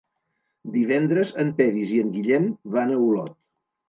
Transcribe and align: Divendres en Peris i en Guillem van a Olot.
Divendres 0.77 1.33
en 1.43 1.51
Peris 1.59 1.91
i 1.97 1.99
en 2.05 2.09
Guillem 2.15 2.47
van 2.77 2.95
a 2.95 2.99
Olot. 3.11 3.37